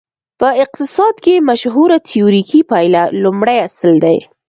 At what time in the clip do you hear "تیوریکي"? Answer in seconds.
2.09-2.61